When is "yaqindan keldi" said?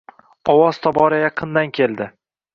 1.25-2.11